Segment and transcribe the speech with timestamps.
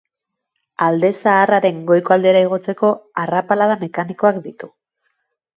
[0.85, 2.91] Alde Zaharraren goiko aldera igotzeko
[3.27, 4.73] arrapala mekanikoak ditu.